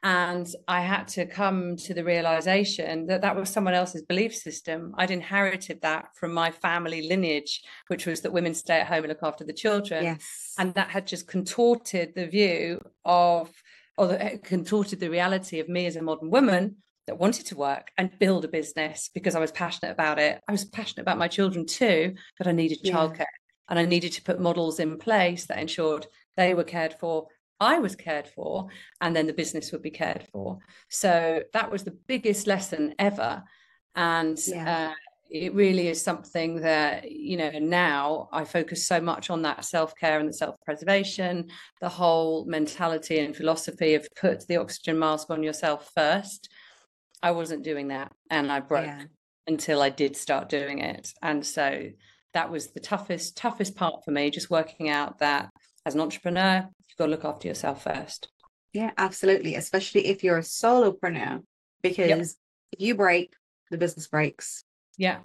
And 0.03 0.47
I 0.69 0.83
had 0.83 1.09
to 1.09 1.25
come 1.25 1.77
to 1.77 1.95
the 1.95 2.05
realization 2.05 3.07
that 3.07 3.23
that 3.23 3.37
was 3.37 3.49
someone 3.49 3.73
else's 3.73 4.03
belief 4.03 4.35
system. 4.35 4.93
I'd 4.99 5.11
inherited 5.11 5.81
that 5.81 6.09
from 6.15 6.35
my 6.35 6.51
family 6.51 7.09
lineage, 7.09 7.63
which 7.87 8.05
was 8.05 8.21
that 8.21 8.33
women 8.33 8.53
stay 8.53 8.81
at 8.81 8.87
home 8.87 9.05
and 9.05 9.09
look 9.09 9.23
after 9.23 9.45
the 9.45 9.55
children. 9.55 10.05
Yes. 10.05 10.53
And 10.59 10.75
that 10.75 10.91
had 10.91 11.07
just 11.07 11.27
contorted 11.27 12.13
the 12.15 12.27
view 12.27 12.83
of 13.07 13.51
or 13.97 14.09
that 14.09 14.45
contorted 14.45 15.01
the 15.01 15.11
reality 15.11 15.61
of 15.61 15.69
me 15.69 15.87
as 15.87 15.97
a 15.97 16.03
modern 16.03 16.31
woman 16.31 16.77
that 17.07 17.19
wanted 17.19 17.47
to 17.47 17.57
work 17.57 17.91
and 17.99 18.19
build 18.19 18.45
a 18.45 18.49
business 18.49 19.11
because 19.15 19.35
I 19.35 19.41
was 19.41 19.53
passionate 19.53 19.93
about 19.93 20.19
it. 20.19 20.41
I 20.49 20.53
was 20.53 20.65
passionate 20.65 21.03
about 21.03 21.19
my 21.19 21.29
children 21.29 21.67
too, 21.67 22.15
but 22.39 22.47
I 22.47 22.53
needed 22.53 22.79
yeah. 22.83 22.95
childcare 22.95 23.27
and 23.69 23.79
I 23.79 23.85
needed 23.85 24.13
to 24.13 24.23
put 24.23 24.41
models 24.41 24.81
in 24.81 24.99
place 24.99 25.47
that 25.47 25.59
ensured 25.59 26.07
they 26.37 26.55
were 26.55 26.65
cared 26.65 26.95
for, 26.95 27.29
I 27.61 27.79
was 27.79 27.95
cared 27.95 28.27
for, 28.29 28.69
and 29.01 29.15
then 29.15 29.27
the 29.27 29.33
business 29.33 29.71
would 29.73 29.83
be 29.83 29.91
cared 29.91 30.27
for. 30.33 30.59
So 30.89 31.43
that 31.53 31.71
was 31.71 31.85
the 31.85 31.97
biggest 32.07 32.47
lesson 32.47 32.95
ever. 32.99 33.43
And 33.95 34.39
yeah. 34.47 34.91
uh, 34.91 34.95
it 35.31 35.55
really 35.55 35.89
is 35.89 36.03
something 36.03 36.61
that, 36.61 37.11
you 37.11 37.37
know, 37.37 37.51
now 37.59 38.29
I 38.33 38.45
focus 38.45 38.87
so 38.87 39.01
much 39.01 39.31
on 39.31 39.43
that 39.43 39.65
self 39.65 39.95
care 39.97 40.21
and 40.21 40.29
the 40.29 40.33
self 40.33 40.57
preservation, 40.65 41.49
the 41.81 41.89
whole 41.89 42.45
mentality 42.47 43.19
and 43.19 43.37
philosophy 43.37 43.95
of 43.95 44.07
put 44.17 44.47
the 44.47 44.57
oxygen 44.57 44.99
mask 44.99 45.31
on 45.31 45.43
yourself 45.43 45.91
first. 45.95 46.49
I 47.23 47.31
wasn't 47.31 47.65
doing 47.65 47.89
that 47.89 48.13
and 48.31 48.53
I 48.53 48.61
broke 48.61 48.87
yeah. 48.87 49.05
until 49.47 49.81
I 49.81 49.89
did 49.89 50.17
start 50.17 50.49
doing 50.49 50.81
it. 50.81 51.13
And 51.23 51.45
so 51.45 51.89
that 52.35 52.51
was 52.51 52.69
the 52.69 52.81
toughest, 52.81 53.37
toughest 53.37 53.75
part 53.77 54.05
for 54.05 54.11
me, 54.11 54.31
just 54.31 54.51
working 54.51 54.91
out 54.91 55.19
that 55.21 55.51
as 55.87 55.95
an 55.95 56.01
entrepreneur, 56.01 56.69
you've 56.89 56.99
got 56.99 57.07
to 57.07 57.11
look 57.11 57.25
after 57.25 57.49
yourself 57.49 57.85
first. 57.85 58.29
Yeah, 58.73 58.91
absolutely. 58.99 59.55
Especially 59.55 60.07
if 60.07 60.23
you're 60.23 60.39
a 60.39 60.43
solopreneur, 60.43 61.43
because 61.83 62.09
yep. 62.09 62.19
if 62.73 62.81
you 62.81 62.95
break, 62.95 63.33
the 63.71 63.79
business 63.79 64.09
breaks. 64.09 64.65
Yeah. 64.97 65.19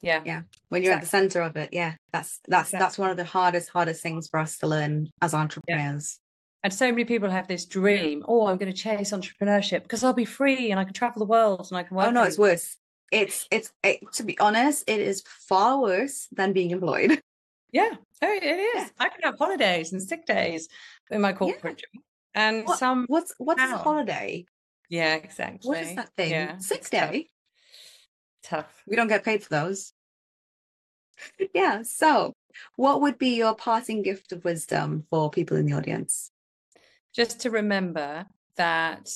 Yeah. 0.00 0.22
Yeah. 0.24 0.42
When 0.68 0.82
you're 0.82 0.92
exactly. 0.92 1.18
at 1.18 1.24
the 1.24 1.30
center 1.30 1.42
of 1.42 1.56
it. 1.56 1.70
Yeah. 1.72 1.94
That's 2.12 2.40
that's 2.46 2.68
exactly. 2.68 2.84
that's 2.84 2.98
one 2.98 3.10
of 3.10 3.16
the 3.16 3.24
hardest, 3.24 3.70
hardest 3.70 4.02
things 4.02 4.28
for 4.28 4.38
us 4.38 4.58
to 4.58 4.66
learn 4.66 5.08
as 5.20 5.34
entrepreneurs. 5.34 6.18
Yeah. 6.18 6.24
And 6.64 6.74
so 6.74 6.90
many 6.90 7.04
people 7.04 7.30
have 7.30 7.46
this 7.46 7.66
dream, 7.66 8.24
oh, 8.26 8.46
I'm 8.46 8.56
going 8.56 8.72
to 8.72 8.76
chase 8.76 9.12
entrepreneurship 9.12 9.84
because 9.84 10.02
I'll 10.02 10.12
be 10.12 10.24
free 10.24 10.70
and 10.70 10.80
I 10.80 10.84
can 10.84 10.92
travel 10.92 11.20
the 11.20 11.26
world 11.26 11.68
and 11.70 11.78
I 11.78 11.84
can 11.84 11.96
oh, 11.96 11.98
work. 11.98 12.08
Oh 12.08 12.10
no, 12.10 12.24
it's 12.24 12.38
worse. 12.38 12.76
It's 13.12 13.46
it's 13.50 13.72
it, 13.82 14.00
to 14.14 14.24
be 14.24 14.38
honest, 14.38 14.84
it 14.86 15.00
is 15.00 15.22
far 15.26 15.80
worse 15.80 16.28
than 16.32 16.52
being 16.52 16.70
employed. 16.70 17.20
Yeah, 17.70 17.90
oh, 18.22 18.32
it 18.32 18.42
is. 18.42 18.74
Yeah. 18.74 18.88
I 18.98 19.10
can 19.10 19.20
have 19.24 19.36
holidays 19.36 19.92
and 19.92 20.02
sick 20.02 20.24
days 20.24 20.68
in 21.10 21.20
my 21.20 21.34
corporate 21.34 21.82
yeah. 21.92 21.98
job. 21.98 22.04
And 22.34 22.66
what, 22.66 22.78
some 22.78 23.04
what's 23.08 23.34
what's 23.36 23.60
a 23.60 23.76
holiday? 23.76 24.46
Yeah, 24.88 25.16
exactly. 25.16 25.68
What 25.68 25.78
is 25.82 25.94
that 25.96 26.08
thing? 26.16 26.30
Yeah, 26.30 26.56
sick 26.56 26.88
day. 26.88 27.28
Tough. 28.42 28.82
We 28.86 28.96
don't 28.96 29.08
get 29.08 29.24
paid 29.24 29.42
for 29.42 29.50
those. 29.50 29.92
yeah. 31.54 31.82
So, 31.82 32.32
what 32.76 33.00
would 33.00 33.18
be 33.18 33.36
your 33.36 33.54
parting 33.54 34.02
gift 34.02 34.32
of 34.32 34.44
wisdom 34.44 35.04
for 35.10 35.30
people 35.30 35.56
in 35.56 35.66
the 35.66 35.74
audience? 35.74 36.30
Just 37.14 37.40
to 37.40 37.50
remember 37.50 38.26
that 38.56 39.10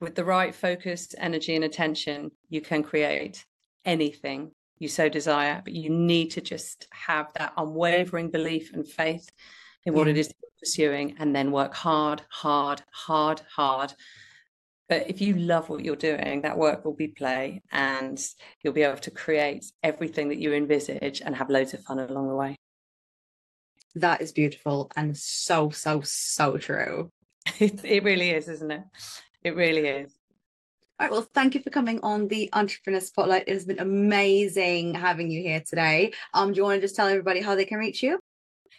with 0.00 0.14
the 0.14 0.24
right 0.24 0.54
focus, 0.54 1.14
energy 1.16 1.54
and 1.54 1.64
attention, 1.64 2.32
you 2.48 2.60
can 2.60 2.82
create 2.82 3.44
anything 3.84 4.52
you 4.82 4.88
so 4.88 5.08
desire, 5.08 5.62
but 5.64 5.72
you 5.72 5.90
need 5.90 6.32
to 6.32 6.40
just 6.40 6.88
have 6.90 7.28
that 7.34 7.52
unwavering 7.56 8.30
belief 8.30 8.72
and 8.74 8.86
faith 8.86 9.30
in 9.86 9.94
what 9.94 10.08
yeah. 10.08 10.10
it 10.10 10.18
is 10.18 10.34
you're 10.42 10.50
pursuing 10.58 11.14
and 11.20 11.34
then 11.34 11.52
work 11.52 11.72
hard, 11.72 12.22
hard, 12.28 12.82
hard, 12.90 13.40
hard. 13.48 13.94
But 14.92 15.08
if 15.08 15.22
you 15.22 15.36
love 15.36 15.70
what 15.70 15.82
you're 15.82 15.96
doing, 15.96 16.42
that 16.42 16.58
work 16.58 16.84
will 16.84 16.92
be 16.92 17.08
play 17.08 17.62
and 17.72 18.22
you'll 18.62 18.74
be 18.74 18.82
able 18.82 18.98
to 18.98 19.10
create 19.10 19.64
everything 19.82 20.28
that 20.28 20.36
you 20.36 20.52
envisage 20.52 21.22
and 21.22 21.34
have 21.34 21.48
loads 21.48 21.72
of 21.72 21.82
fun 21.82 21.98
along 21.98 22.28
the 22.28 22.34
way. 22.34 22.56
That 23.94 24.20
is 24.20 24.32
beautiful 24.32 24.90
and 24.94 25.16
so, 25.16 25.70
so, 25.70 26.02
so 26.04 26.58
true. 26.58 27.10
It, 27.58 27.82
it 27.86 28.04
really 28.04 28.32
is, 28.32 28.50
isn't 28.50 28.70
it? 28.70 28.82
It 29.42 29.56
really 29.56 29.88
is. 29.88 30.14
All 31.00 31.06
right, 31.06 31.10
well, 31.10 31.26
thank 31.32 31.54
you 31.54 31.62
for 31.62 31.70
coming 31.70 31.98
on 32.02 32.28
the 32.28 32.50
Entrepreneur 32.52 33.00
Spotlight. 33.00 33.44
It 33.46 33.54
has 33.54 33.64
been 33.64 33.80
amazing 33.80 34.94
having 34.94 35.30
you 35.30 35.40
here 35.40 35.62
today. 35.66 36.12
Um, 36.34 36.52
do 36.52 36.58
you 36.58 36.64
want 36.64 36.76
to 36.76 36.82
just 36.82 36.96
tell 36.96 37.08
everybody 37.08 37.40
how 37.40 37.54
they 37.54 37.64
can 37.64 37.78
reach 37.78 38.02
you? 38.02 38.20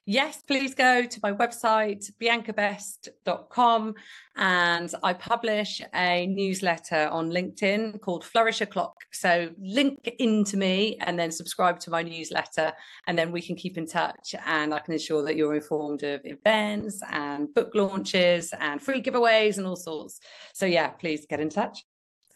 Yes, 0.05 0.43
please 0.45 0.75
go 0.75 1.05
to 1.05 1.19
my 1.24 1.31
website, 1.31 2.12
biancabest.com, 2.22 3.95
and 4.36 4.95
I 5.01 5.13
publish 5.13 5.82
a 5.95 6.27
newsletter 6.27 7.08
on 7.08 7.32
LinkedIn 7.32 8.01
called 8.01 8.25
Flourish 8.25 8.60
O'Clock. 8.60 8.97
So 9.13 9.51
link 9.58 10.13
into 10.19 10.58
me 10.58 10.97
and 10.99 11.17
then 11.17 11.32
subscribe 11.32 11.80
to 11.82 11.89
my 11.89 12.04
newsletter, 12.04 12.73
and 13.08 13.17
then 13.17 13.32
we 13.32 13.41
can 13.41 13.56
keep 13.56 13.77
in 13.77 13.88
touch 13.88 14.36
and 14.45 14.73
I 14.73 14.80
can 14.80 14.91
ensure 14.91 15.23
that 15.23 15.38
you're 15.38 15.56
informed 15.56 16.04
of 16.04 16.19
events 16.25 17.01
and 17.10 17.54
book 17.54 17.71
launches 17.73 18.54
and 18.60 18.82
free 18.82 19.01
giveaways 19.01 19.58
and 19.58 19.65
all 19.65 19.77
sorts. 19.77 20.19
So 20.54 20.65
yeah, 20.65 20.89
please 20.89 21.25
get 21.25 21.39
in 21.39 21.49
touch. 21.49 21.86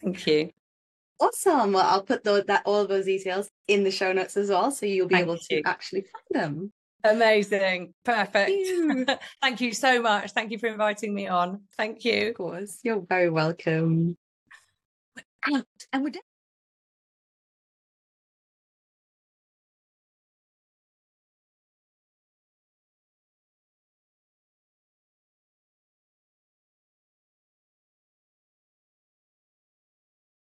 Thank 0.02 0.26
you. 0.26 0.52
Awesome. 1.20 1.72
Well, 1.74 1.84
I'll 1.84 2.02
put 2.02 2.24
the, 2.24 2.44
that 2.46 2.62
all 2.64 2.86
those 2.86 3.04
details 3.04 3.50
in 3.66 3.84
the 3.84 3.90
show 3.90 4.14
notes 4.14 4.38
as 4.38 4.48
well, 4.48 4.70
so 4.70 4.86
you'll 4.86 5.08
be 5.08 5.16
Thank 5.16 5.24
able 5.24 5.38
you. 5.50 5.62
to 5.62 5.68
actually 5.68 6.02
find 6.02 6.42
them. 6.42 6.72
Amazing. 7.10 7.94
Perfect. 8.04 8.50
Thank 8.50 8.66
you. 8.66 9.06
Thank 9.42 9.60
you 9.60 9.72
so 9.72 10.00
much. 10.02 10.32
Thank 10.32 10.50
you 10.50 10.58
for 10.58 10.66
inviting 10.66 11.14
me 11.14 11.26
on. 11.26 11.62
Thank 11.76 12.04
you. 12.04 12.28
Of 12.28 12.34
course. 12.34 12.78
You're 12.82 13.00
very 13.00 13.30
welcome. 13.30 14.16
And 15.46 15.64
we're 16.04 16.10
done. 16.10 16.22